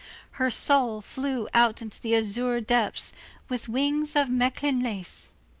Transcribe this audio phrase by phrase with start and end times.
[0.41, 3.13] Her soul flew out into the azure depths,
[3.49, 5.31] with wings of Mechlin lace.